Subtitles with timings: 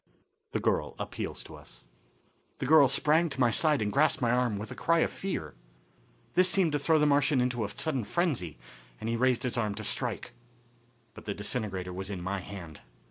[0.53, 1.85] The Girl Appeals to Us.
[2.57, 5.53] The girl sprang to my side and grasped my arm with a cry of fear.
[6.33, 8.57] This seemed to throw the Martian into a sudden frenzy,
[8.99, 10.33] and he raised his arms to strike.
[11.13, 12.81] But the disintegrator was in my hand.